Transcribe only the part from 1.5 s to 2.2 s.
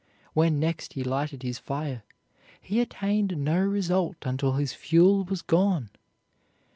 fire,